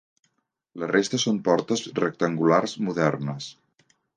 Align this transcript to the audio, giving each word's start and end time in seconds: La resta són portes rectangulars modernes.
La 0.83 0.87
resta 0.91 1.19
són 1.25 1.37
portes 1.49 1.85
rectangulars 2.01 2.77
modernes. 2.89 3.53